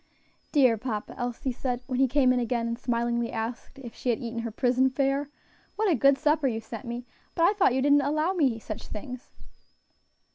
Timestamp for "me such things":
8.33-9.29